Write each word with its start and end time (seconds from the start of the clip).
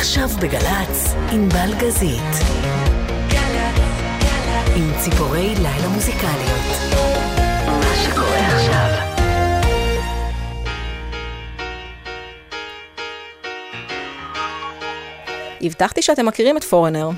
עכשיו 0.00 0.28
בגל"צ, 0.42 1.14
עם 1.32 1.48
בלגזית. 1.48 2.34
עם 4.76 4.92
ציפורי 5.00 5.54
לילה 5.54 5.88
מוזיקליות. 5.88 6.94
מה 7.66 7.94
שקורה 8.04 8.46
עכשיו. 8.46 8.90
הבטחתי 15.60 16.02
שאתם 16.02 16.26
מכירים 16.26 16.56
את 16.56 16.64
פורנר. 16.64 17.10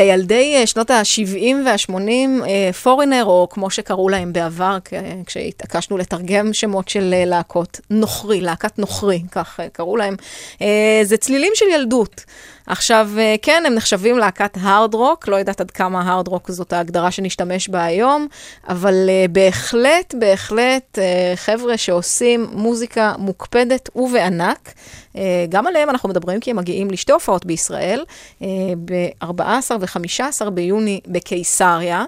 לילדי 0.00 0.56
אה, 0.56 0.66
שנות 0.66 0.90
ה-70 0.90 1.56
וה-80, 1.66 2.72
פורינר, 2.82 3.24
או 3.24 3.48
כמו 3.50 3.70
שקראו 3.70 4.08
להם 4.08 4.32
בעבר, 4.32 4.78
כשהתעקשנו 5.26 5.98
לתרגם 5.98 6.52
שמות 6.52 6.88
של 6.88 7.14
אה, 7.14 7.24
להקות, 7.24 7.80
נוכרי, 7.90 8.40
להקת 8.40 8.78
נוכרי, 8.78 9.22
כך 9.30 9.60
אה, 9.60 9.68
קראו 9.68 9.96
להם, 9.96 10.16
זה 11.02 11.16
צלילים 11.16 11.52
של 11.54 11.64
ילדות. 11.74 12.24
עכשיו, 12.66 13.08
אה, 13.18 13.34
כן, 13.42 13.62
הם 13.66 13.74
נחשבים 13.74 14.18
להקת 14.18 14.56
הארד 14.60 14.94
רוק, 14.94 15.28
לא 15.28 15.36
יודעת 15.36 15.60
עד 15.60 15.70
כמה 15.70 16.02
הארד 16.02 16.28
רוק 16.28 16.50
זאת 16.50 16.72
ההגדרה 16.72 17.10
שנשתמש 17.10 17.68
בה 17.68 17.84
היום, 17.84 18.26
אבל 18.68 19.10
בהחלט, 19.30 20.14
בהחלט, 20.18 20.98
חבר'ה 21.34 21.76
שעושים 21.76 22.46
מוזיקה 22.52 23.12
מוקפדת 23.18 23.88
ובענק. 23.96 24.72
Uh, 25.14 25.18
גם 25.48 25.66
עליהם 25.66 25.90
אנחנו 25.90 26.08
מדברים 26.08 26.40
כי 26.40 26.50
הם 26.50 26.56
מגיעים 26.56 26.90
לשתי 26.90 27.12
הופעות 27.12 27.46
בישראל, 27.46 28.04
uh, 28.40 28.44
ב-14 28.84 29.70
ו-15 29.80 30.50
ביוני 30.50 31.00
בקיסריה. 31.06 32.04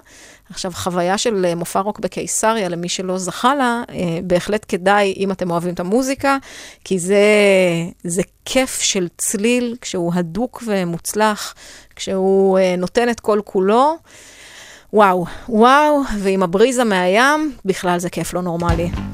עכשיו, 0.49 0.71
חוויה 0.75 1.17
של 1.17 1.45
אה, 1.45 1.55
מופע 1.55 1.79
רוק 1.79 1.99
בקיסריה, 1.99 2.69
למי 2.69 2.89
שלא 2.89 3.17
זכה 3.17 3.55
לה, 3.55 3.83
אה, 3.89 4.19
בהחלט 4.23 4.65
כדאי, 4.67 5.13
אם 5.17 5.31
אתם 5.31 5.51
אוהבים 5.51 5.73
את 5.73 5.79
המוזיקה, 5.79 6.37
כי 6.83 6.99
זה, 6.99 7.25
זה 8.03 8.21
כיף 8.45 8.79
של 8.79 9.07
צליל, 9.17 9.75
כשהוא 9.81 10.11
הדוק 10.15 10.63
ומוצלח, 10.65 11.55
כשהוא 11.95 12.59
אה, 12.59 12.75
נותן 12.77 13.09
את 13.09 13.19
כל 13.19 13.39
כולו. 13.43 13.97
וואו, 14.93 15.25
וואו, 15.49 16.01
ועם 16.19 16.43
הבריזה 16.43 16.83
מהים, 16.83 17.55
בכלל 17.65 17.99
זה 17.99 18.09
כיף 18.09 18.33
לא 18.33 18.41
נורמלי. 18.41 19.12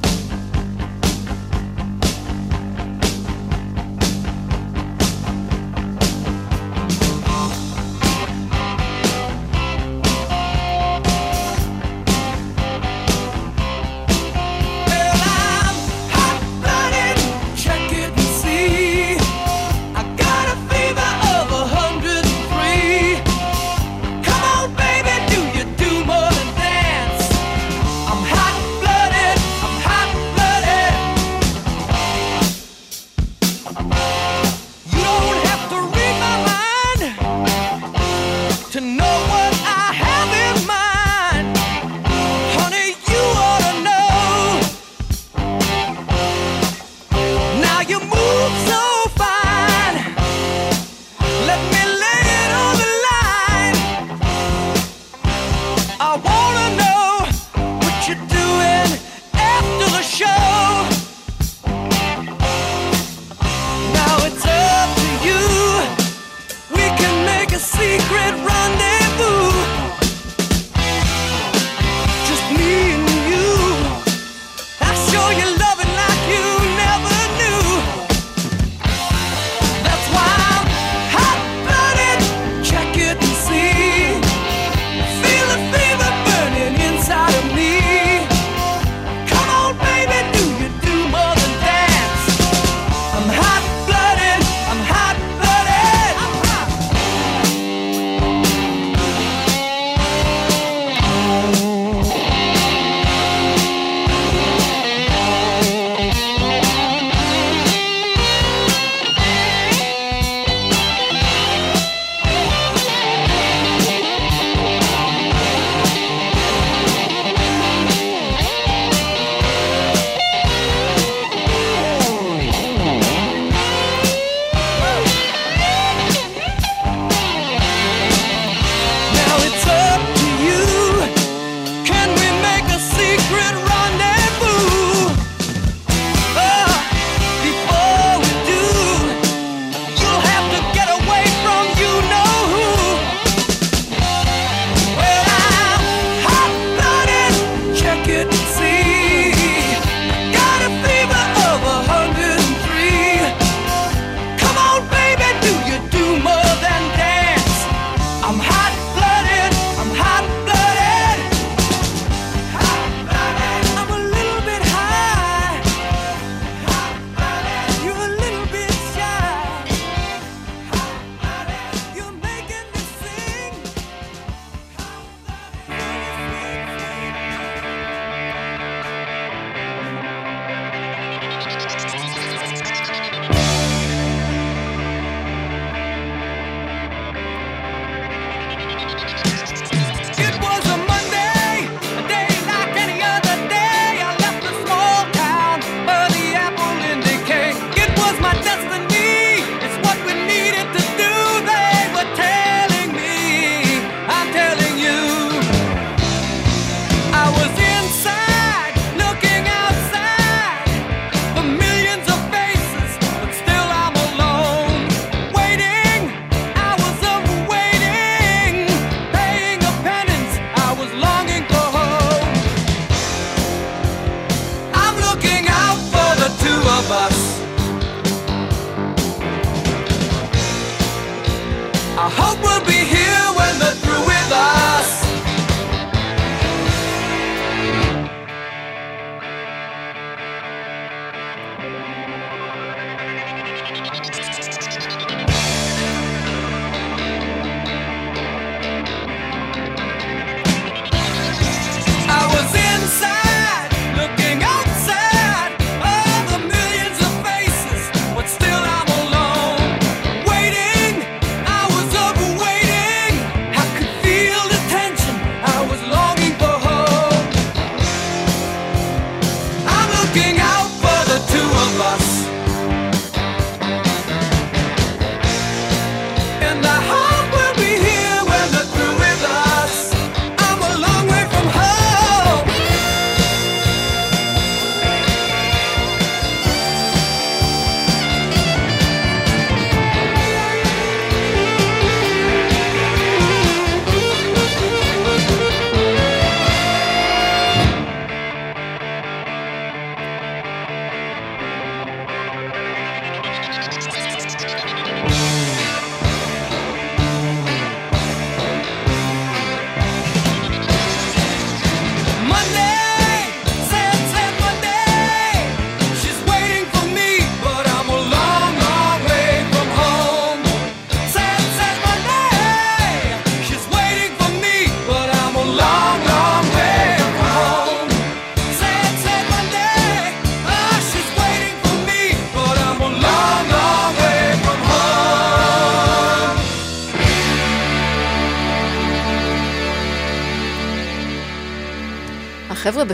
secret 67.89 68.49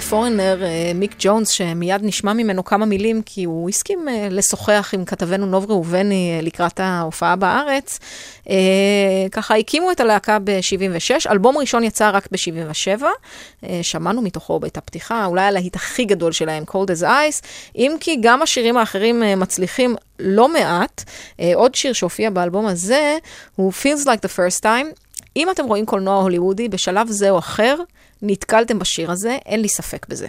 בפורנר, 0.05 0.63
אה, 0.63 0.91
מיק 0.95 1.15
ג'ונס, 1.19 1.49
שמיד 1.49 2.01
נשמע 2.03 2.33
ממנו 2.33 2.63
כמה 2.63 2.85
מילים, 2.85 3.21
כי 3.21 3.43
הוא 3.43 3.69
הסכים 3.69 4.09
אה, 4.09 4.27
לשוחח 4.31 4.89
עם 4.93 5.05
כתבנו 5.05 5.45
נוב 5.45 5.71
ראובני 5.71 6.35
אה, 6.35 6.41
לקראת 6.41 6.79
ההופעה 6.79 7.35
בארץ, 7.35 7.99
ככה 9.31 9.55
הקימו 9.55 9.91
את 9.91 9.99
הלהקה 9.99 10.39
ב-76, 10.39 11.31
אלבום 11.31 11.57
ראשון 11.57 11.83
יצא 11.83 12.11
רק 12.13 12.27
ב-77, 12.31 13.03
שמענו 13.81 14.21
מתוכו 14.21 14.59
את 14.65 14.77
הפתיחה, 14.77 15.25
אולי 15.25 15.41
הלהיט 15.41 15.75
הכי 15.75 16.05
גדול 16.05 16.31
שלהם, 16.31 16.63
Cold 16.67 16.89
as 16.99 17.03
Ice, 17.03 17.45
אם 17.75 17.95
כי 17.99 18.17
גם 18.21 18.41
השירים 18.41 18.77
האחרים 18.77 19.23
מצליחים 19.37 19.95
לא 20.19 20.49
מעט. 20.49 21.03
עוד 21.53 21.75
שיר 21.75 21.93
שהופיע 21.93 22.29
באלבום 22.29 22.65
הזה 22.65 23.17
הוא 23.55 23.73
Feels 23.81 24.05
Like 24.05 24.25
the 24.25 24.29
First 24.37 24.61
Time. 24.63 25.05
אם 25.35 25.49
אתם 25.49 25.65
רואים 25.65 25.85
קולנוע 25.85 26.21
הוליוודי 26.21 26.69
בשלב 26.69 27.07
זה 27.07 27.29
או 27.29 27.39
אחר, 27.39 27.75
נתקלתם 28.21 28.79
בשיר 28.79 29.11
הזה, 29.11 29.37
אין 29.45 29.61
לי 29.61 29.69
ספק 29.69 30.05
בזה. 30.09 30.27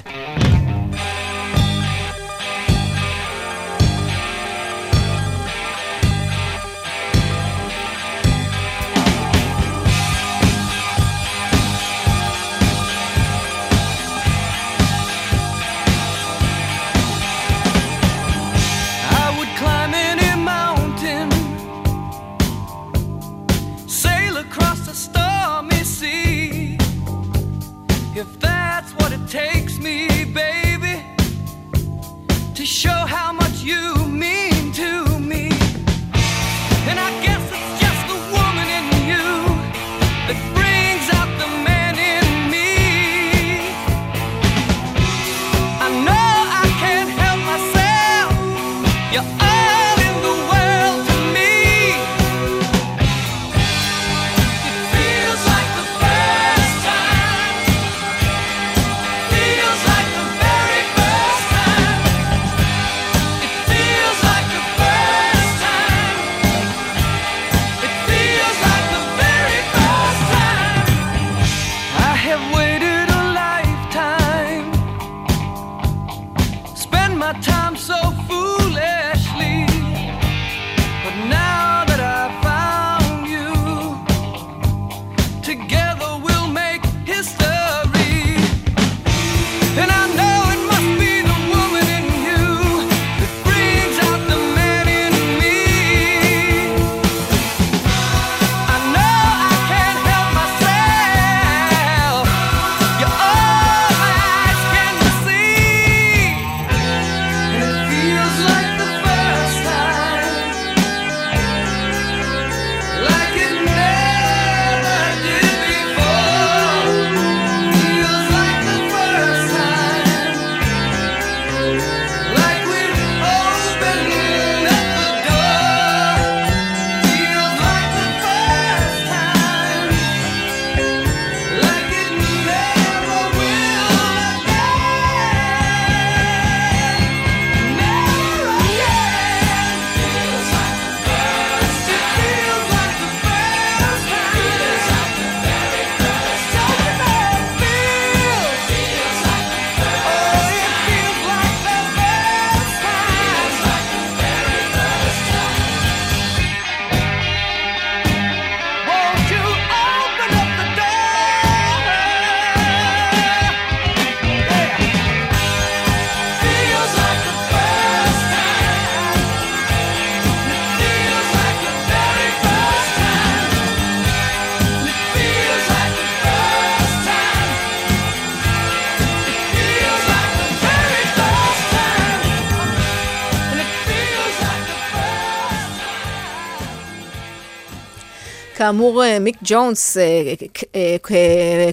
כאמור, 188.66 189.02
מיק 189.20 189.36
ג'ונס, 189.42 189.96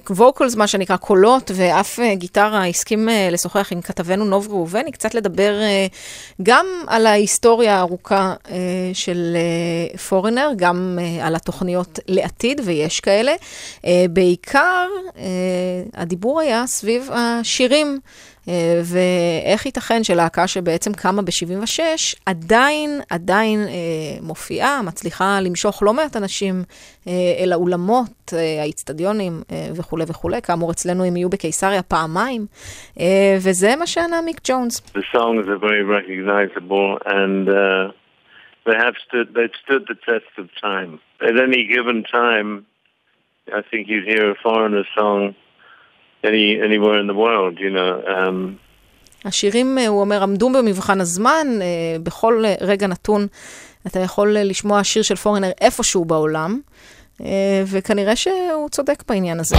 ווקלס, 0.09 0.55
מה 0.55 0.67
שנקרא 0.67 0.95
קולות, 0.95 1.51
ואף 1.53 1.99
גיטרה, 2.13 2.67
הסכים 2.67 3.09
לשוחח 3.31 3.71
עם 3.71 3.81
כתבנו 3.81 4.25
נוב 4.25 4.47
ראובני, 4.49 4.91
קצת 4.91 5.13
לדבר 5.13 5.53
גם 6.43 6.65
על 6.87 7.05
ההיסטוריה 7.05 7.75
הארוכה 7.75 8.33
של 8.93 9.37
פורנר, 10.09 10.49
גם 10.55 10.99
על 11.21 11.35
התוכניות 11.35 11.99
לעתיד, 12.07 12.61
ויש 12.63 12.99
כאלה. 12.99 13.33
בעיקר, 14.09 14.87
הדיבור 15.93 16.39
היה 16.39 16.63
סביב 16.67 17.09
השירים. 17.13 17.99
אה, 18.49 18.81
ואיך 18.93 19.65
ייתכן 19.65 20.03
שלהקה 20.03 20.47
שבעצם 20.47 20.91
קמה 20.93 21.21
ב-76, 21.21 21.79
עדיין, 22.25 22.89
עדיין 23.09 23.59
אה, 23.59 24.21
מופיעה, 24.21 24.81
מצליחה 24.81 25.39
למשוך 25.41 25.83
לא 25.83 25.93
מעט 25.93 26.17
אנשים 26.17 26.55
אה, 27.07 27.13
אל 27.43 27.51
האולמות, 27.51 28.33
אה, 28.33 28.61
האיצטדיונים 28.61 29.33
אה, 29.51 29.67
וכולי 29.77 30.03
וכולי. 30.07 30.41
כאמור, 30.41 30.71
אצלנו 30.71 31.03
הם 31.03 31.17
יהיו 31.17 31.29
בקיסריה 31.29 31.83
פעמיים, 31.83 32.45
אה, 32.99 33.35
וזה 33.37 33.75
מה 33.79 33.87
שענה 33.87 34.21
מיק 34.21 34.41
ג'ונס. 34.47 34.93
And 37.05 37.49
uh, 37.49 37.91
stood, 39.05 39.27
stood 39.63 39.83
the 39.91 39.97
test 40.09 40.31
of 40.37 40.47
time. 40.69 40.99
Any 41.21 41.61
given 41.75 42.03
time, 42.03 42.65
I 43.59 43.61
think 43.69 43.87
you'd 43.89 44.07
hear 44.13 44.31
a 44.31 44.35
foreigner 44.35 44.85
song 44.97 45.35
any, 46.23 46.59
anywhere 46.67 46.97
in 46.99 47.07
the 47.07 47.17
world, 47.17 47.59
you 47.59 47.69
know. 47.69 48.07
Um, 48.07 48.57
השירים, 49.25 49.77
הוא 49.87 50.01
אומר, 50.01 50.23
עמדו 50.23 50.49
במבחן 50.49 51.01
הזמן, 51.01 51.47
בכל 52.03 52.43
רגע 52.61 52.87
נתון 52.87 53.27
אתה 53.87 53.99
יכול 53.99 54.37
לשמוע 54.39 54.83
שיר 54.83 55.03
של 55.03 55.15
פורנר 55.15 55.51
איפשהו 55.61 56.05
בעולם, 56.05 56.59
וכנראה 57.65 58.15
שהוא 58.15 58.69
צודק 58.69 59.03
בעניין 59.07 59.39
הזה. 59.39 59.55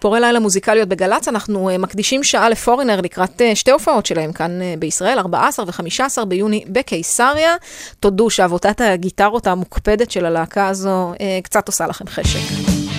ציפורי 0.00 0.20
לילה 0.20 0.40
מוזיקליות 0.40 0.88
בגל"צ, 0.88 1.28
אנחנו 1.28 1.70
אה, 1.70 1.78
מקדישים 1.78 2.24
שעה 2.24 2.48
לפורינר 2.48 3.00
לקראת 3.00 3.42
אה, 3.42 3.54
שתי 3.54 3.70
הופעות 3.70 4.06
שלהם 4.06 4.32
כאן 4.32 4.62
אה, 4.62 4.74
בישראל, 4.78 5.18
14 5.18 5.64
ו-15 5.64 6.24
ביוני 6.24 6.64
בקיסריה. 6.68 7.56
תודו 8.00 8.30
שעבודת 8.30 8.80
הגיטרות 8.80 9.46
המוקפדת 9.46 10.10
של 10.10 10.26
הלהקה 10.26 10.68
הזו 10.68 11.12
קצת 11.42 11.66
עושה 11.68 11.86
לכם 11.86 12.06
חשק. 12.06 12.89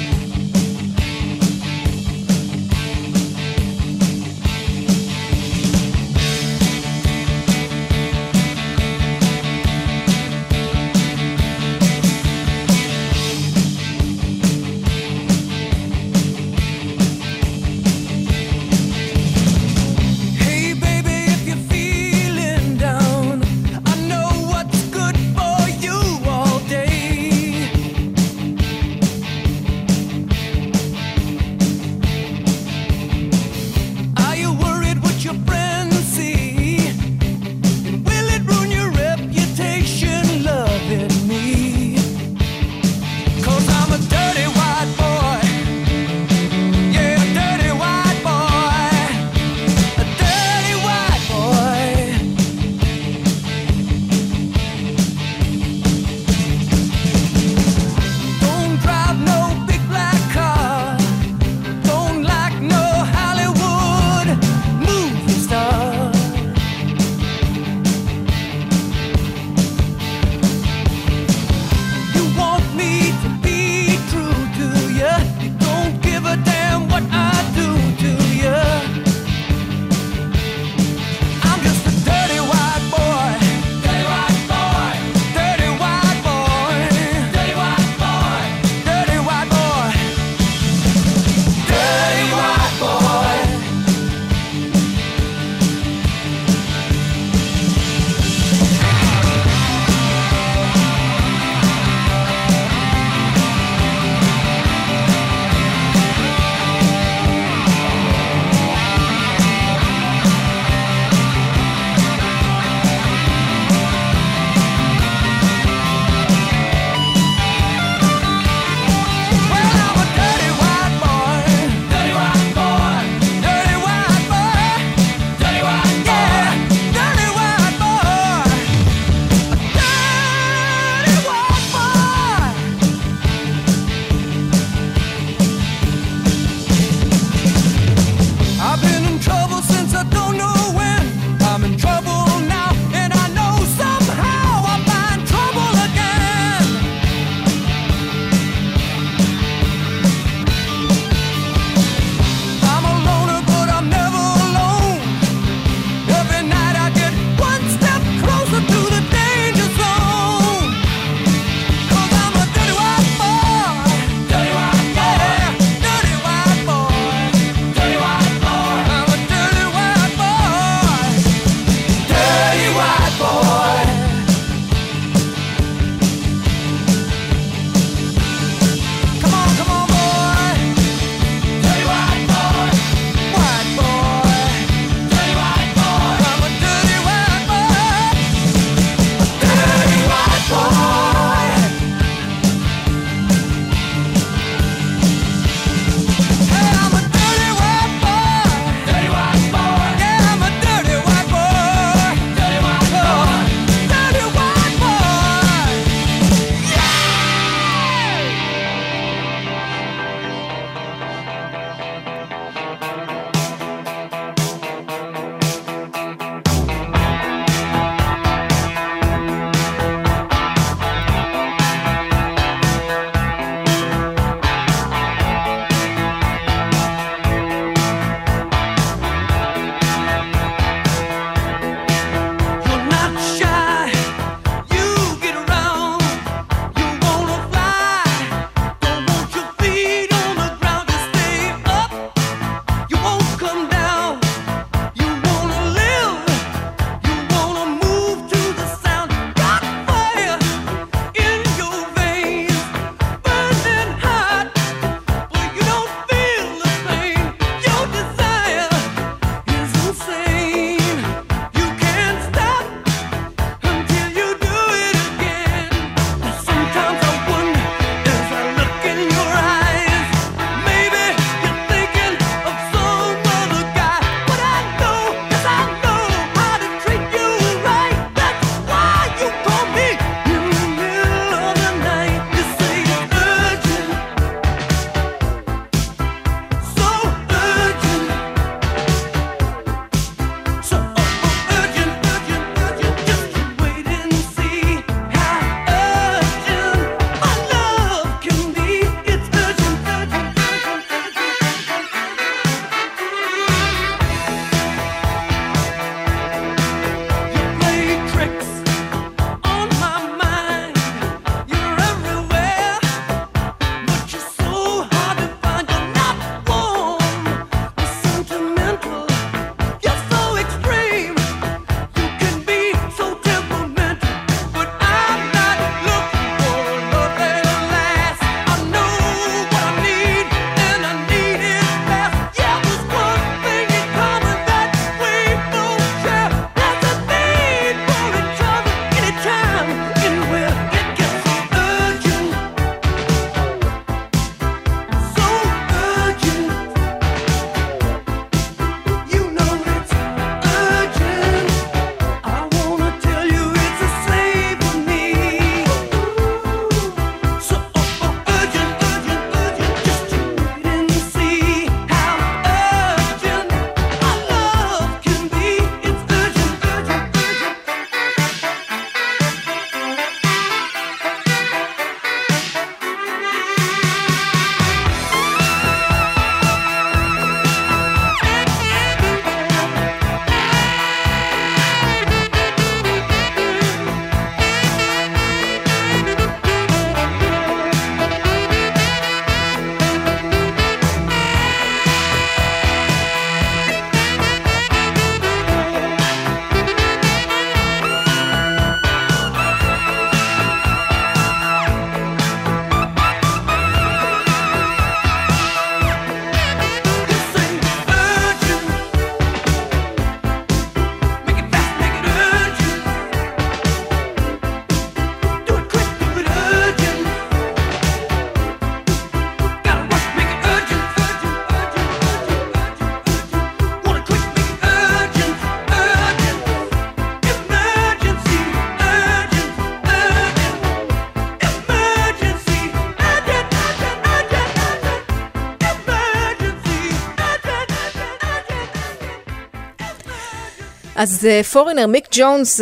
אז 441.02 441.28
פורינר, 441.54 441.88
מיק 441.88 442.08
ג'ונס, 442.12 442.62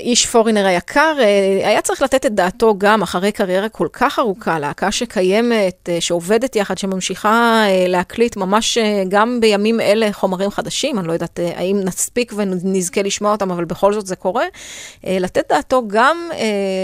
איש 0.00 0.26
פורינר 0.26 0.66
היקר, 0.66 1.16
היה 1.64 1.80
צריך 1.80 2.02
לתת 2.02 2.26
את 2.26 2.32
דעתו 2.32 2.74
גם 2.78 3.02
אחרי 3.02 3.32
קריירה 3.32 3.68
כל 3.68 3.88
כך 3.92 4.18
ארוכה, 4.18 4.58
להקה 4.58 4.92
שקיימת, 4.92 5.88
שעובדת 6.00 6.56
יחד, 6.56 6.78
שממשיכה 6.78 7.64
להקליט 7.88 8.36
ממש 8.36 8.78
גם 9.08 9.40
בימים 9.40 9.80
אלה 9.80 10.12
חומרים 10.12 10.50
חדשים, 10.50 10.98
אני 10.98 11.08
לא 11.08 11.12
יודעת 11.12 11.40
האם 11.56 11.76
נספיק 11.84 12.32
ונזכה 12.36 13.02
לשמוע 13.02 13.32
אותם, 13.32 13.50
אבל 13.50 13.64
בכל 13.64 13.92
זאת 13.92 14.06
זה 14.06 14.16
קורה, 14.16 14.44
לתת 15.04 15.52
דעתו 15.52 15.82
גם 15.88 16.16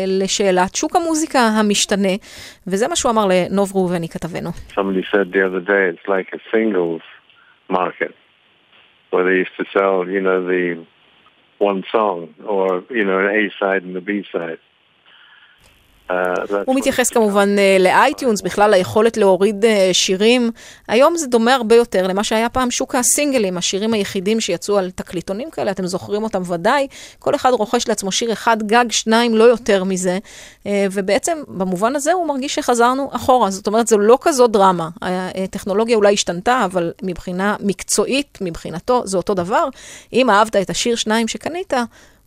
לשאלת 0.07 0.75
שוק 0.75 0.97
המוזיקה 0.97 1.41
המשתנה, 1.41 2.13
וזה 2.67 2.89
מה 2.89 2.97
שהוא 2.97 3.11
אמר 3.11 3.27
לנוב 3.27 3.73
ראובני 3.75 4.09
כתבנו. 4.09 4.51
Somebody 4.51 5.05
said 5.13 5.33
the 5.33 5.43
other 5.49 5.65
day, 5.67 5.85
it's 5.93 6.09
like 6.09 6.35
a 6.35 6.41
singles 6.53 7.03
market. 7.71 8.20
Where 9.11 9.25
they 9.25 9.38
used 9.38 9.57
to 9.59 9.64
sell, 9.73 10.09
you 10.09 10.20
know, 10.20 10.46
the 10.46 10.87
one 11.59 11.85
song 11.92 12.35
or, 12.46 12.85
you 12.90 13.05
know, 13.05 13.18
an 13.18 13.35
A 13.35 13.51
side 13.59 13.83
and 13.83 13.96
a 13.96 14.01
B 14.01 14.25
side. 14.33 14.59
הוא 16.64 16.77
מתייחס 16.77 17.11
כמובן 17.11 17.57
לאייטיונס, 17.81 18.40
בכלל 18.40 18.70
ליכולת 18.70 19.16
להוריד 19.16 19.64
שירים. 19.92 20.51
היום 20.88 21.16
זה 21.16 21.27
דומה 21.27 21.55
הרבה 21.55 21.77
יותר 21.77 22.07
למה 22.07 22.25
שהיה 22.25 22.49
פעם 22.49 22.70
שוק 22.70 22.94
הסינגלים, 22.94 23.59
השירים 23.59 23.94
היחידים 23.94 24.40
שיצאו 24.40 24.79
על 24.79 24.90
תקליטונים 24.90 25.51
כאלה, 25.51 25.70
אתם 25.70 25.87
זוכרים 25.87 26.23
אותם 26.23 26.42
ודאי. 26.46 26.87
כל 27.18 27.35
אחד 27.35 27.51
רוכש 27.51 27.88
לעצמו 27.88 28.12
שיר 28.12 28.33
אחד, 28.33 28.62
גג 28.62 28.85
שניים, 28.90 29.37
לא 29.37 29.44
יותר 29.44 29.85
מזה. 29.85 30.18
ובעצם, 30.66 31.38
במובן 31.49 31.96
הזה 31.96 32.12
הוא 32.12 32.27
מרגיש 32.27 32.55
שחזרנו 32.55 33.11
אחורה. 33.12 33.51
זאת 33.51 33.66
אומרת, 33.66 33.88
זו 33.88 33.99
לא 33.99 34.18
כזו 34.20 34.46
דרמה. 34.46 34.88
הטכנולוגיה 35.44 35.96
אולי 35.96 36.14
השתנתה, 36.14 36.62
אבל 36.64 36.92
מבחינה 37.03 37.57
מקצועית, 37.61 38.38
מבחינתו, 38.40 39.03
זה 39.05 39.16
אותו 39.16 39.35
דבר. 39.35 39.68
אם 40.12 40.31
אהבת 40.31 40.57
את 40.57 40.70
השיר 40.70 40.96
שניים 40.96 41.29
שקנית, 41.29 41.73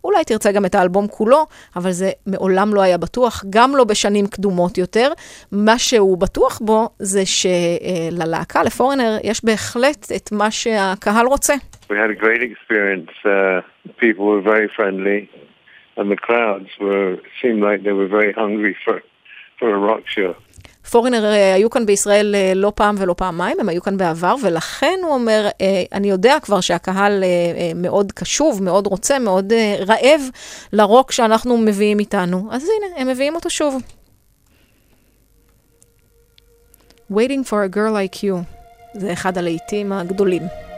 אולי 0.04 0.24
תרצה 0.24 0.52
גם 0.52 0.66
את 0.66 0.76
האלבום 0.76 1.08
כולו, 1.08 1.46
אבל 1.76 1.92
זה 1.92 2.12
מעולם 2.28 2.74
לא 2.74 2.82
היה 2.82 2.98
בטוח, 2.98 3.44
גם 3.50 3.76
לא 3.76 3.84
בשנים 3.84 4.28
קדומות 4.28 4.78
יותר. 4.78 5.12
מה 5.52 5.80
שהוא 5.80 6.18
בטוח 6.18 6.60
בו 6.60 6.90
זה 7.00 7.22
שללהקה, 7.26 8.64
לפורנר, 8.64 9.18
יש 9.24 9.46
בהחלט 9.46 10.08
את 10.16 10.32
מה 10.32 10.52
שהקהל 10.52 11.26
רוצה. 11.26 11.54
We 11.90 11.96
had 11.96 12.10
a 12.10 12.20
great 12.26 12.42
experience. 12.42 13.12
Uh, 13.26 13.62
people 14.04 14.26
were 14.26 14.42
very 14.42 14.70
friendly, 14.78 15.30
and 15.98 16.06
the 16.14 16.20
crowds 16.28 16.70
were 16.80 17.18
seemed 17.42 17.62
like 17.68 17.80
they 17.88 17.96
were 18.02 18.12
very 18.20 18.34
hungry 18.44 18.76
for 18.84 18.96
for 19.60 19.70
a 19.78 19.80
rock 19.90 20.04
show. 20.16 20.34
פורינר 20.92 21.26
אה, 21.26 21.54
היו 21.54 21.70
כאן 21.70 21.86
בישראל 21.86 22.36
אה, 22.36 22.54
לא 22.56 22.72
פעם 22.76 22.96
ולא 23.00 23.14
פעמיים, 23.14 23.60
הם 23.60 23.70
היו 23.70 23.82
כאן 23.82 23.98
בעבר, 23.98 24.36
ולכן 24.44 25.00
הוא 25.04 25.14
אומר, 25.14 25.48
אה, 25.62 25.84
אני 25.92 26.10
יודע 26.10 26.38
כבר 26.42 26.62
שהקהל 26.62 27.24
מאוד 27.76 28.12
קשוב, 28.12 28.64
מאוד 28.64 28.88
רוצה, 28.88 29.20
מאוד 29.20 29.54
רעב 29.88 30.22
לרוק 30.74 31.12
שאנחנו 31.12 31.58
מביאים 31.58 32.00
איתנו. 32.00 32.48
אז 32.52 32.64
הנה, 32.64 33.02
הם 33.02 33.08
מביאים 33.08 33.36
אותו 33.36 33.50
שוב. 33.50 33.82
Waiting 37.12 37.44
for 37.50 37.72
a 37.72 37.76
girl 37.76 37.94
like 37.94 38.18
you, 38.18 38.36
זה 38.94 39.14
אחד 39.14 39.38
הלהיטים 39.38 39.92
הגדולים. 39.92 40.73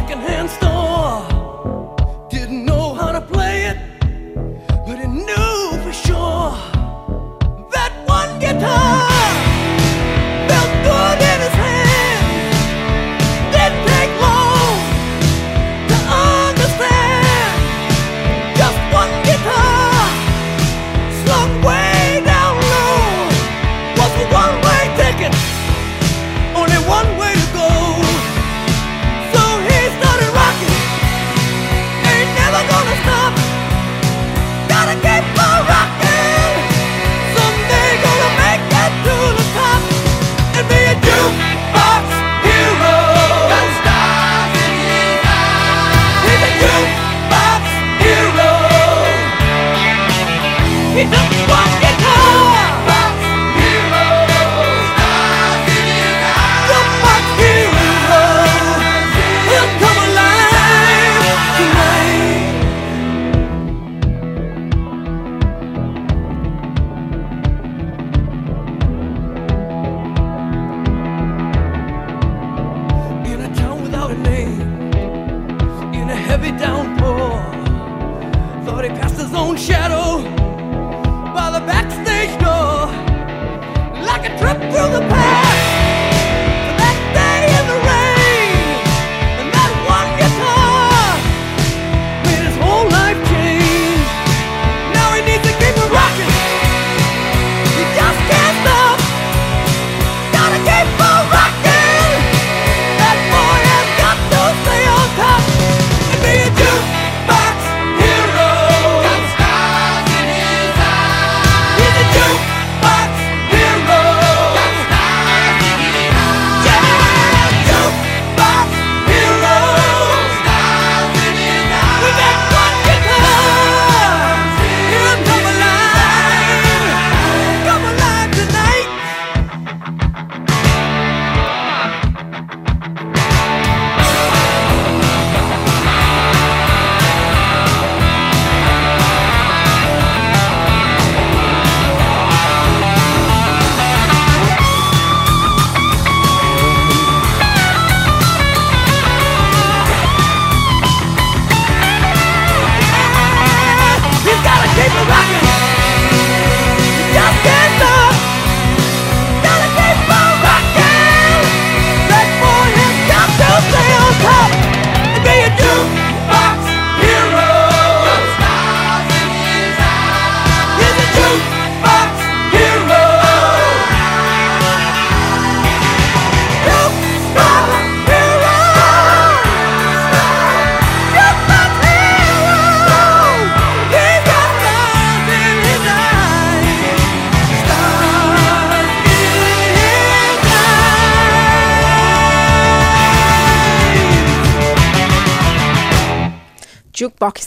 secondhand 0.00 0.48
store. 0.48 2.28
Didn't 2.30 2.64
know 2.64 2.94
how 2.94 3.12
to 3.12 3.20
play 3.20 3.56
it, 3.70 3.78
but 4.86 4.98
it 4.98 5.08
knew 5.08 5.82
for 5.84 5.92
sure 5.92 6.52
that 7.74 7.92
one 8.06 8.38
guitar. 8.40 9.09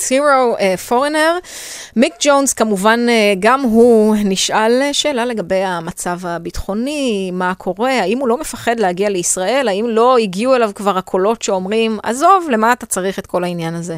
Zero 0.10 0.58
uh, 0.58 0.90
Foreigner. 0.90 1.48
מיק 1.96 2.14
ג'ונס 2.20 2.54
כמובן, 2.54 3.00
uh, 3.08 3.12
גם 3.40 3.62
הוא 3.62 4.16
נשאל 4.26 4.82
שאלה 4.92 5.26
לגבי 5.26 5.64
המצב 5.64 6.26
הביטחוני, 6.26 7.32
מה 7.34 7.54
קורה, 7.56 7.92
האם 7.92 8.18
הוא 8.18 8.28
לא 8.28 8.38
מפחד 8.38 8.80
להגיע 8.80 9.10
לישראל, 9.10 9.68
האם 9.68 9.86
לא 9.90 10.18
הגיעו 10.18 10.56
אליו 10.56 10.72
כבר 10.76 10.98
הקולות 10.98 11.42
שאומרים, 11.42 12.00
עזוב, 12.04 12.48
למה 12.52 12.74
אתה 12.74 12.86
צריך 12.86 13.20
את 13.20 13.28
כל 13.28 13.44
העניין 13.44 13.76
הזה? 13.76 13.98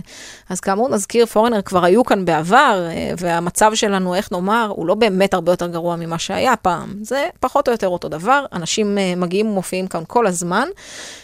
אז 0.50 0.60
כאמור, 0.60 0.90
נזכיר, 0.90 1.26
פורנר 1.26 1.62
כבר 1.62 1.86
היו 1.86 2.06
כאן 2.06 2.26
בעבר, 2.26 2.88
uh, 2.90 3.16
והמצב 3.20 3.72
שלנו, 3.76 4.16
איך 4.16 4.32
נאמר, 4.32 4.68
הוא 4.76 4.88
לא 4.88 4.96
באמת 4.96 5.34
הרבה 5.34 5.52
יותר 5.52 5.68
גרוע 5.68 5.96
ממה 5.96 6.20
שהיה 6.20 6.56
פעם. 6.56 6.94
זה 7.02 7.28
פחות 7.40 7.68
או 7.68 7.74
יותר 7.74 7.88
אותו 7.88 8.10
דבר, 8.10 8.46
אנשים 8.54 8.98
uh, 8.98 9.20
מגיעים 9.20 9.48
ומופיעים 9.48 9.88
כאן 9.88 10.04
כל 10.08 10.28
הזמן. 10.28 10.68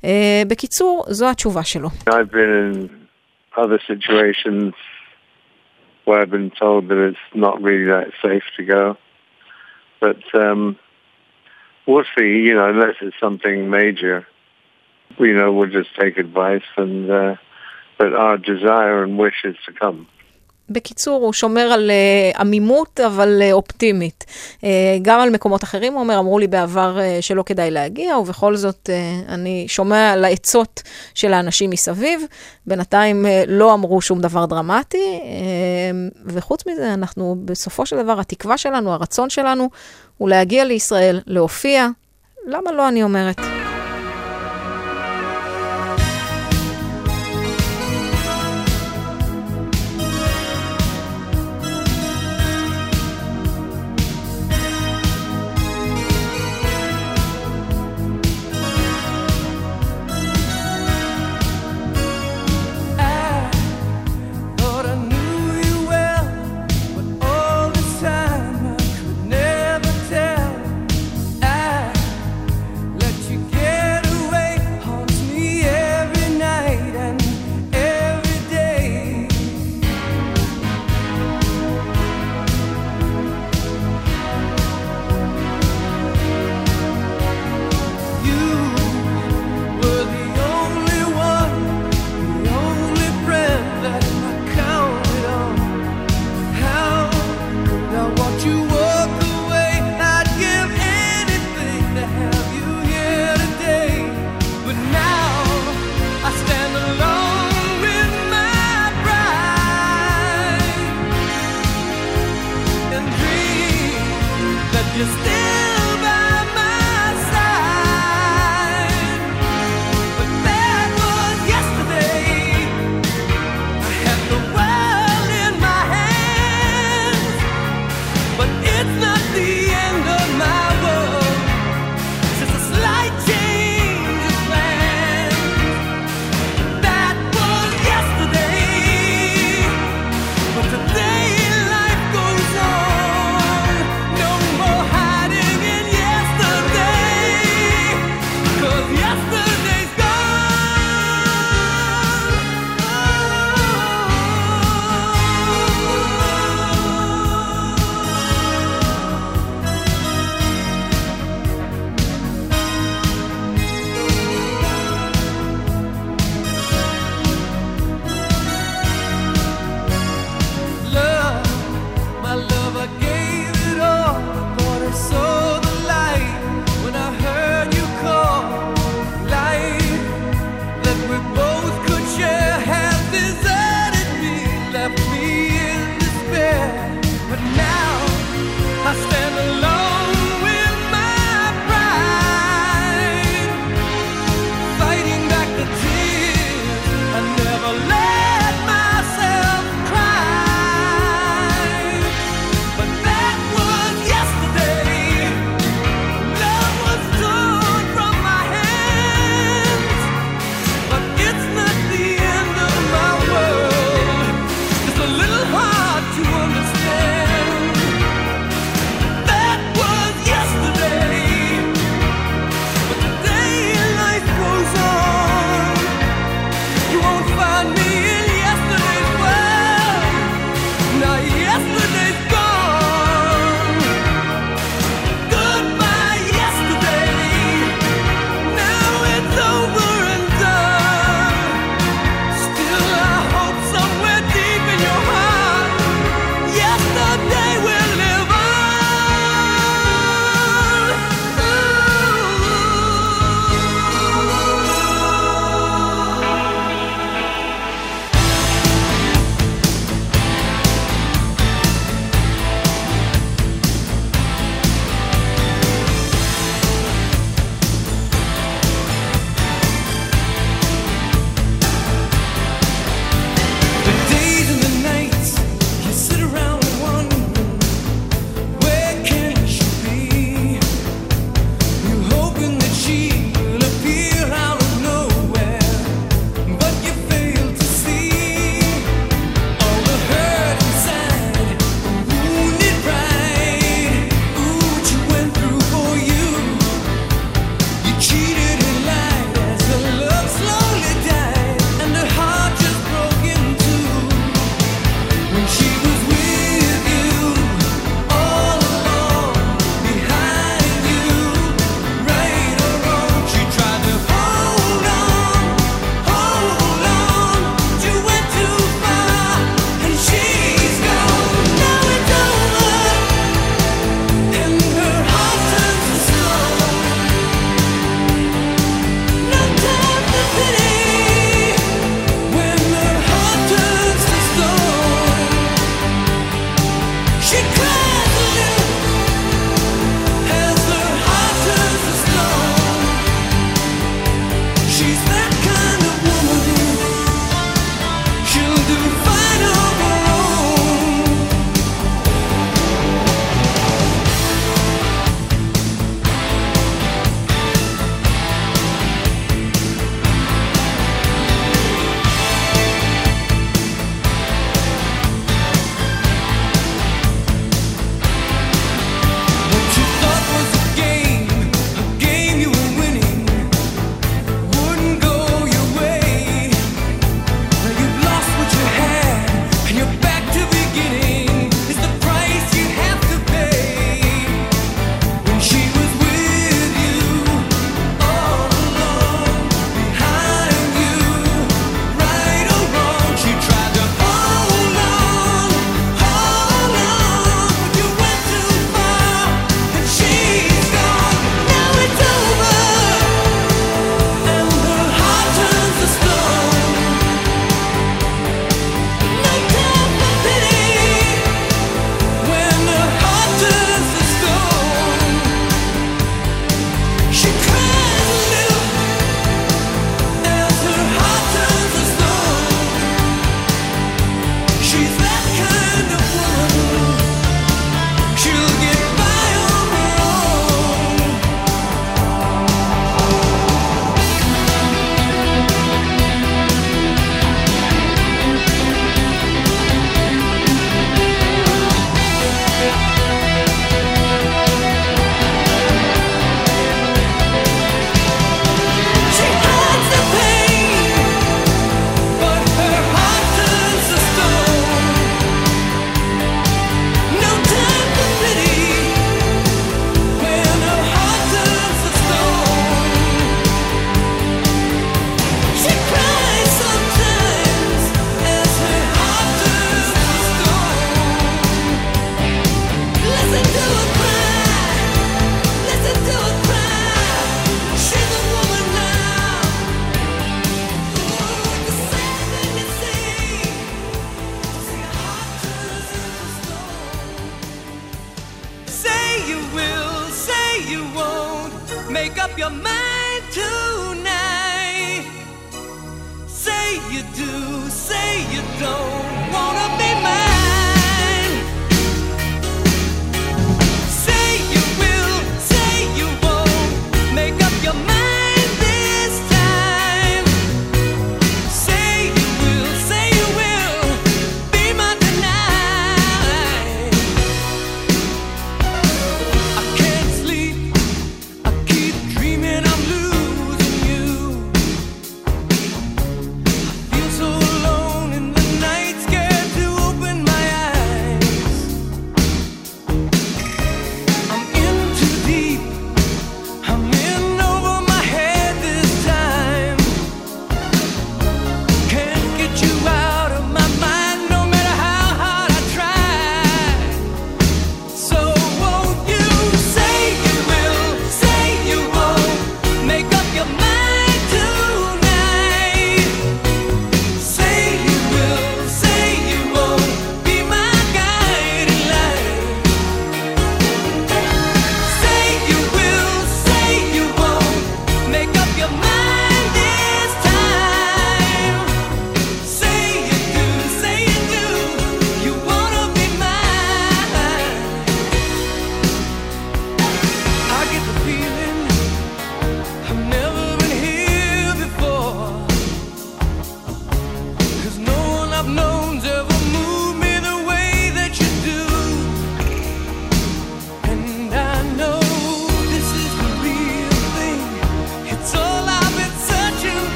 Uh, 0.00 0.04
בקיצור, 0.48 1.04
זו 1.08 1.28
התשובה 1.28 1.64
שלו. 1.64 1.88
I've 2.08 2.32
been... 2.32 3.05
other 3.56 3.80
situations 3.86 4.74
where 6.04 6.20
I've 6.20 6.30
been 6.30 6.50
told 6.50 6.88
that 6.88 6.98
it's 6.98 7.18
not 7.34 7.60
really 7.62 7.84
that 7.86 8.12
safe 8.22 8.44
to 8.56 8.64
go. 8.64 8.96
But 10.00 10.22
um, 10.34 10.78
we'll 11.86 12.04
see, 12.16 12.42
you 12.42 12.54
know, 12.54 12.68
unless 12.68 12.96
it's 13.00 13.16
something 13.18 13.70
major. 13.70 14.26
You 15.18 15.34
know, 15.34 15.52
we'll 15.52 15.70
just 15.70 15.94
take 15.98 16.18
advice 16.18 16.64
and, 16.76 17.10
uh, 17.10 17.36
but 17.98 18.12
our 18.12 18.38
desire 18.38 19.02
and 19.02 19.18
wish 19.18 19.44
is 19.44 19.56
to 19.66 19.72
come. 19.72 20.06
בקיצור, 20.70 21.24
הוא 21.24 21.32
שומר 21.32 21.60
על 21.60 21.90
uh, 21.90 22.38
עמימות, 22.40 23.00
אבל 23.06 23.42
uh, 23.42 23.52
אופטימית. 23.52 24.24
Uh, 24.60 24.64
גם 25.02 25.20
על 25.20 25.30
מקומות 25.30 25.64
אחרים, 25.64 25.92
הוא 25.92 26.00
אומר, 26.00 26.18
אמרו 26.18 26.38
לי 26.38 26.46
בעבר 26.46 26.98
uh, 26.98 27.22
שלא 27.22 27.42
כדאי 27.42 27.70
להגיע, 27.70 28.18
ובכל 28.18 28.56
זאת 28.56 28.90
uh, 28.92 29.30
אני 29.30 29.64
שומע 29.68 30.12
על 30.12 30.24
העצות 30.24 30.82
של 31.14 31.32
האנשים 31.32 31.70
מסביב. 31.70 32.20
בינתיים 32.66 33.26
uh, 33.26 33.28
לא 33.46 33.74
אמרו 33.74 34.00
שום 34.00 34.20
דבר 34.20 34.46
דרמטי, 34.46 35.20
uh, 35.20 36.18
וחוץ 36.24 36.66
מזה, 36.66 36.94
אנחנו 36.94 37.36
בסופו 37.44 37.86
של 37.86 38.02
דבר, 38.02 38.20
התקווה 38.20 38.58
שלנו, 38.58 38.92
הרצון 38.92 39.30
שלנו, 39.30 39.70
הוא 40.18 40.28
להגיע 40.28 40.64
לישראל, 40.64 41.20
להופיע. 41.26 41.88
למה 42.46 42.72
לא, 42.72 42.88
אני 42.88 43.02
אומרת. 43.02 43.65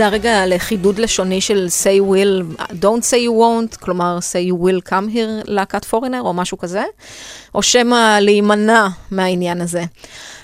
זה 0.00 0.06
הרגע 0.06 0.46
לחידוד 0.46 0.98
לשוני 0.98 1.40
של 1.40 1.66
say 1.82 2.12
will, 2.12 2.60
don't 2.72 3.04
say 3.04 3.16
you 3.26 3.40
won't, 3.40 3.76
כלומר 3.80 4.18
say 4.18 4.52
you 4.52 4.64
will 4.64 4.90
come 4.90 5.14
here 5.14 5.44
להקת 5.44 5.84
פורינר 5.84 6.20
או 6.20 6.32
משהו 6.32 6.58
כזה, 6.58 6.84
או 7.54 7.62
שמא 7.62 8.18
להימנע 8.20 8.88
מהעניין 9.10 9.60
הזה. 9.60 9.82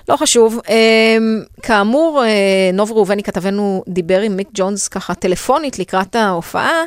לא 0.09 0.17
חשוב. 0.17 0.61
אמ, 0.69 1.43
כאמור, 1.63 2.25
אה, 2.25 2.71
נוב 2.73 2.93
ראובני 2.93 3.23
כתבנו 3.23 3.85
דיבר 3.89 4.21
עם 4.21 4.37
מיק 4.37 4.49
ג'ונס 4.55 4.89
ככה 4.89 5.15
טלפונית 5.15 5.79
לקראת 5.79 6.17
ההופעה. 6.17 6.83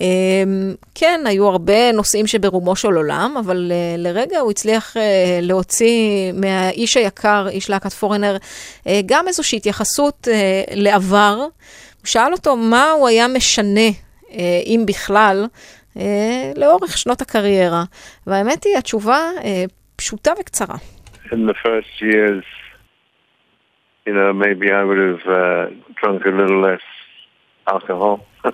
אמ, 0.00 0.74
כן, 0.94 1.20
היו 1.26 1.48
הרבה 1.48 1.92
נושאים 1.92 2.26
שברומו 2.26 2.76
של 2.76 2.92
עולם, 2.92 3.34
אבל 3.40 3.72
אה, 3.74 3.96
לרגע 3.98 4.38
הוא 4.38 4.50
הצליח 4.50 4.96
אה, 4.96 5.38
להוציא 5.42 6.32
מהאיש 6.32 6.96
היקר, 6.96 7.46
איש 7.48 7.70
להקת 7.70 7.92
פורנר, 7.92 8.36
גם 9.06 9.28
איזושהי 9.28 9.56
התייחסות 9.56 10.28
לעבר. 10.74 11.46
הוא 12.04 12.08
שאל 12.08 12.32
אותו 12.32 12.56
מה 12.56 12.90
הוא 12.90 13.08
היה 13.08 13.28
משנה, 13.28 13.90
אם 14.66 14.84
בכלל, 14.86 15.46
לאורך 16.56 16.98
שנות 16.98 17.20
הקריירה. 17.20 17.84
והאמת 18.26 18.64
היא, 18.64 18.78
התשובה 18.78 19.18
פשוטה 19.96 20.32
וקצרה. 20.40 20.76
In 21.32 21.48
the 21.48 21.54
first 21.64 22.02
years 22.02 22.44
you 24.06 24.12
know, 24.12 24.32
maybe 24.32 24.66
I 24.70 24.82
would 24.84 25.00
have 25.10 25.24
uh, 25.26 25.64
drunk 26.00 26.20
a 26.26 26.32
little 26.40 26.60
less 26.60 26.84
alcohol. 27.66 28.16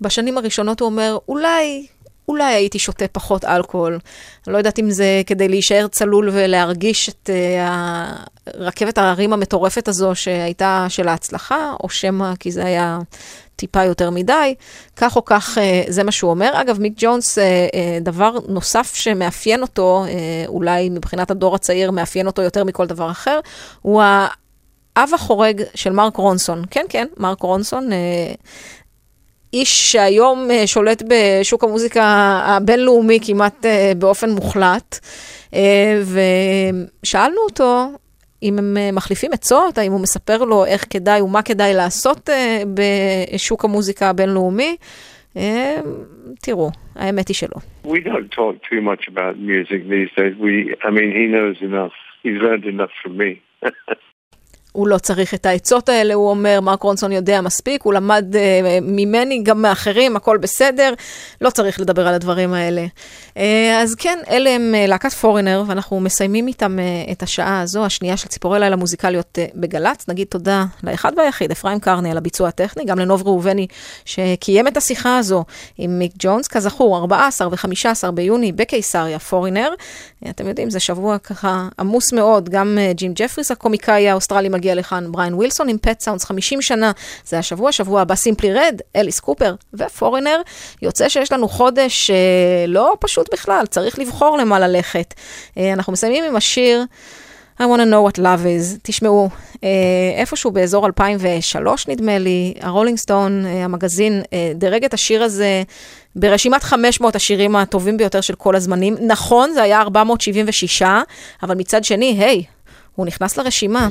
בשנים 0.00 0.38
הראשונות 0.38 0.80
הוא 0.80 0.88
אומר, 0.88 1.16
אולי, 1.28 1.86
אולי 2.28 2.54
הייתי 2.54 2.78
שותה 2.78 3.08
פחות 3.08 3.44
אלכוהול. 3.44 3.98
אני 4.46 4.52
לא 4.52 4.58
יודעת 4.58 4.78
אם 4.78 4.90
זה 4.90 5.22
כדי 5.26 5.48
להישאר 5.48 5.86
צלול 5.86 6.30
ולהרגיש 6.32 7.08
את 7.08 7.30
uh, 7.30 8.50
רכבת 8.54 8.98
ההרים 8.98 9.32
המטורפת 9.32 9.88
הזו 9.88 10.14
שהייתה 10.14 10.86
של 10.88 11.08
ההצלחה, 11.08 11.72
או 11.82 11.88
שמא 11.88 12.32
כי 12.40 12.52
זה 12.52 12.64
היה 12.64 12.98
טיפה 13.56 13.84
יותר 13.84 14.10
מדי. 14.10 14.54
כך 14.96 15.16
או 15.16 15.24
כך, 15.24 15.58
uh, 15.58 15.90
זה 15.90 16.02
מה 16.02 16.12
שהוא 16.12 16.30
אומר. 16.30 16.50
אגב, 16.54 16.80
מיק 16.80 16.92
ג'ונס, 16.96 17.38
uh, 17.38 17.40
uh, 17.40 18.04
דבר 18.04 18.36
נוסף 18.48 18.94
שמאפיין 18.94 19.62
אותו, 19.62 20.04
uh, 20.06 20.48
אולי 20.48 20.88
מבחינת 20.88 21.30
הדור 21.30 21.54
הצעיר 21.54 21.90
מאפיין 21.90 22.26
אותו 22.26 22.42
יותר 22.42 22.64
מכל 22.64 22.86
דבר 22.86 23.10
אחר, 23.10 23.40
הוא 23.82 24.02
אב 24.96 25.10
החורג 25.14 25.62
של 25.74 25.92
מרק 25.92 26.16
רונסון. 26.16 26.62
כן, 26.70 26.86
כן, 26.88 27.06
מרק 27.16 27.42
רונסון, 27.42 27.90
אה, 29.54 29.60
איש 29.60 29.92
שהיום 29.92 30.48
אה, 30.50 30.66
שולט 30.66 31.02
בשוק 31.08 31.64
המוזיקה 31.64 32.02
הבינלאומי 32.44 33.18
כמעט 33.26 33.64
אה, 33.64 33.92
באופן 33.98 34.30
מוחלט. 34.30 34.98
אה, 35.54 36.00
ושאלנו 37.02 37.36
אותו 37.48 37.86
אם 38.42 38.58
הם 38.58 38.96
מחליפים 38.96 39.32
עצות, 39.32 39.78
האם 39.78 39.92
הוא 39.92 40.00
מספר 40.00 40.44
לו 40.44 40.64
איך 40.64 40.84
כדאי 40.90 41.20
ומה 41.20 41.42
כדאי 41.42 41.74
לעשות 41.74 42.30
בשוק 42.74 43.64
המוזיקה 43.64 44.10
הבינלאומי. 44.10 44.76
תראו, 46.42 46.70
האמת 46.96 47.28
היא 47.28 47.34
שלא. 47.34 47.58
Don't 47.86 48.30
talk 48.36 48.56
too 48.70 48.80
much 48.80 49.08
about 49.08 49.34
music 49.38 49.80
these 49.88 50.10
days. 50.18 50.34
We, 50.38 50.74
I 50.86 50.90
mean, 50.90 51.10
he 51.18 51.24
knows 51.34 51.56
enough. 51.62 51.96
He's 52.22 52.38
learned 52.42 52.66
enough 52.74 52.92
from 53.02 53.16
me. 53.16 53.30
הוא 54.74 54.88
לא 54.88 54.98
צריך 54.98 55.34
את 55.34 55.46
העצות 55.46 55.88
האלה, 55.88 56.14
הוא 56.14 56.30
אומר, 56.30 56.60
מרק 56.60 56.82
רונסון 56.82 57.12
יודע 57.12 57.40
מספיק, 57.40 57.82
הוא 57.82 57.94
למד 57.94 58.24
uh, 58.34 58.36
ממני, 58.82 59.42
גם 59.42 59.62
מאחרים, 59.62 60.16
הכל 60.16 60.38
בסדר, 60.38 60.94
לא 61.40 61.50
צריך 61.50 61.80
לדבר 61.80 62.08
על 62.08 62.14
הדברים 62.14 62.54
האלה. 62.54 62.86
Uh, 63.34 63.38
אז 63.82 63.94
כן, 63.94 64.18
אלה 64.30 64.50
הם 64.50 64.74
uh, 64.74 64.88
להקת 64.88 65.12
פורינר, 65.12 65.62
ואנחנו 65.66 66.00
מסיימים 66.00 66.48
איתם 66.48 66.78
uh, 66.78 67.12
את 67.12 67.22
השעה 67.22 67.60
הזו, 67.60 67.84
השנייה 67.84 68.16
של 68.16 68.28
ציפורי 68.28 68.60
לילה 68.60 68.76
מוזיקליות 68.76 69.38
uh, 69.38 69.52
בגל"צ. 69.54 70.08
נגיד 70.08 70.26
תודה 70.26 70.64
לאחד 70.82 71.12
והיחיד, 71.16 71.50
אפרים 71.50 71.80
קרני, 71.80 72.10
על 72.10 72.16
הביצוע 72.16 72.48
הטכני, 72.48 72.84
גם 72.84 72.98
לנוב 72.98 73.22
ראובני, 73.26 73.66
שקיים 74.04 74.68
את 74.68 74.76
השיחה 74.76 75.18
הזו 75.18 75.44
עם 75.78 75.98
מיק 75.98 76.12
ג'ונס, 76.18 76.48
כזכור, 76.48 76.98
14 76.98 77.48
ו-15 77.48 78.10
ביוני 78.10 78.52
בקיסריה, 78.52 79.18
פורינר. 79.18 79.68
אתם 80.30 80.48
יודעים, 80.48 80.70
זה 80.70 80.80
שבוע 80.80 81.18
ככה 81.18 81.68
עמוס 81.78 82.12
מאוד, 82.12 82.48
גם 82.48 82.78
אה, 82.78 82.94
ג'ים 82.94 83.12
ג'פריס, 83.14 83.50
הקומיקאי 83.50 84.08
האוסטרלי, 84.08 84.48
מגיע 84.64 84.74
לכאן, 84.74 85.12
בריין 85.12 85.34
ווילסון 85.34 85.68
עם 85.68 85.78
Pet 85.78 86.00
Sounds 86.00 86.24
50 86.24 86.62
שנה, 86.62 86.92
זה 87.26 87.38
השבוע, 87.38 87.72
שבוע 87.72 88.00
הבא 88.00 88.14
סימפלי 88.14 88.52
רד, 88.52 88.80
אליס 88.96 89.20
קופר 89.20 89.54
ופורינר. 89.74 90.40
יוצא 90.82 91.08
שיש 91.08 91.32
לנו 91.32 91.48
חודש 91.48 92.10
אה, 92.10 92.14
לא 92.68 92.96
פשוט 93.00 93.32
בכלל, 93.32 93.66
צריך 93.66 93.98
לבחור 93.98 94.38
למה 94.38 94.58
ללכת. 94.58 95.14
אה, 95.14 95.60
אנחנו 95.72 95.92
מסיימים 95.92 96.24
עם 96.24 96.36
השיר... 96.36 96.84
I 97.58 97.66
want 97.66 97.80
to 97.80 97.84
know 97.84 98.02
what 98.02 98.18
love 98.18 98.44
is. 98.44 98.78
תשמעו, 98.82 99.28
אה, 99.64 99.68
איפשהו 100.16 100.50
באזור 100.50 100.86
2003 100.86 101.88
נדמה 101.88 102.18
לי, 102.18 102.54
הרולינג 102.60 102.98
סטון, 102.98 103.46
אה, 103.46 103.64
המגזין, 103.64 104.22
אה, 104.32 104.52
דירג 104.54 104.84
את 104.84 104.94
השיר 104.94 105.22
הזה 105.22 105.62
ברשימת 106.16 106.62
500 106.62 107.16
השירים 107.16 107.56
הטובים 107.56 107.96
ביותר 107.96 108.20
של 108.20 108.34
כל 108.34 108.56
הזמנים. 108.56 108.96
נכון, 109.00 109.52
זה 109.52 109.62
היה 109.62 109.80
476, 109.80 110.82
אבל 111.42 111.54
מצד 111.54 111.84
שני, 111.84 112.16
היי, 112.18 112.44
הוא 112.96 113.06
נכנס 113.06 113.36
לרשימה. 113.36 113.88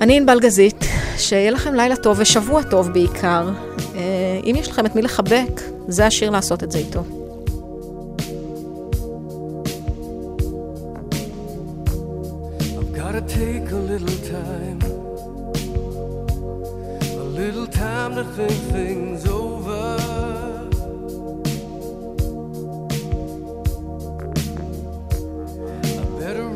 אני 0.00 0.16
ענבל 0.16 0.40
גזית, 0.40 0.84
שיהיה 1.16 1.50
לכם 1.50 1.74
לילה 1.74 1.96
טוב 1.96 2.16
ושבוע 2.20 2.62
טוב 2.62 2.88
בעיקר. 2.88 3.50
אם 4.44 4.54
יש 4.58 4.68
לכם 4.68 4.86
את 4.86 4.94
מי 4.94 5.02
לחבק, 5.02 5.60
זה 5.88 6.06
השיר 6.06 6.30
לעשות 6.30 6.64
את 6.64 6.72
זה 6.72 6.78
איתו. 6.78 7.02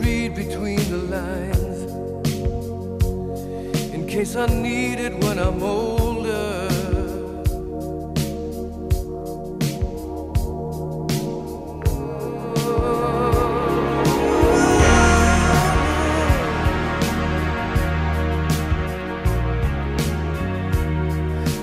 Read 0.04 0.32
between 0.40 0.83
case 4.14 4.36
I 4.36 4.46
need 4.46 5.00
it 5.00 5.12
when 5.24 5.40
I'm 5.40 5.60
older. 5.60 6.68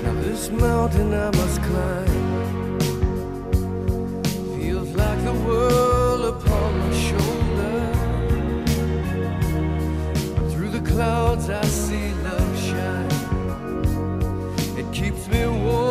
Now 0.02 0.14
this 0.20 0.50
mountain 0.50 1.14
I 1.14 1.30
must 1.30 1.62
climb 1.62 2.78
feels 4.58 4.90
like 4.90 5.24
the 5.24 5.36
world 5.46 6.22
upon 6.34 6.78
my 6.80 6.92
shoulder. 7.08 7.80
Through 10.50 10.70
the 10.78 10.82
clouds 10.92 11.48
I 11.48 11.64
see 11.64 12.12
keeps 15.12 15.28
me 15.28 15.46
warm. 15.46 15.81